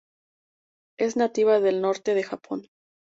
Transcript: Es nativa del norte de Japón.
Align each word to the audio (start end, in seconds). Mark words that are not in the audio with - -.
Es 0.97 1.15
nativa 1.15 1.59
del 1.59 1.79
norte 1.79 2.15
de 2.15 2.23
Japón. 2.23 2.67